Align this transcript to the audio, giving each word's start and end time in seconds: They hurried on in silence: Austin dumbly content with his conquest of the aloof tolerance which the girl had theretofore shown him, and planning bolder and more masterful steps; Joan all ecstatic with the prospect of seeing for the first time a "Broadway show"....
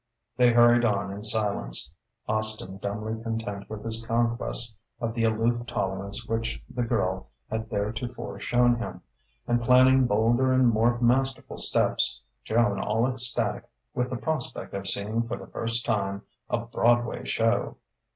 They 0.35 0.51
hurried 0.51 0.83
on 0.83 1.11
in 1.13 1.23
silence: 1.23 1.93
Austin 2.27 2.79
dumbly 2.79 3.21
content 3.21 3.69
with 3.69 3.83
his 3.85 4.03
conquest 4.03 4.75
of 4.99 5.13
the 5.13 5.25
aloof 5.25 5.67
tolerance 5.67 6.25
which 6.27 6.59
the 6.67 6.81
girl 6.81 7.27
had 7.51 7.69
theretofore 7.69 8.39
shown 8.39 8.77
him, 8.77 9.01
and 9.47 9.61
planning 9.61 10.07
bolder 10.07 10.53
and 10.53 10.67
more 10.69 10.99
masterful 10.99 11.57
steps; 11.57 12.19
Joan 12.43 12.79
all 12.79 13.05
ecstatic 13.05 13.69
with 13.93 14.09
the 14.09 14.15
prospect 14.17 14.73
of 14.73 14.87
seeing 14.87 15.27
for 15.27 15.37
the 15.37 15.45
first 15.45 15.85
time 15.85 16.23
a 16.49 16.57
"Broadway 16.57 17.23
show".... 17.25 17.75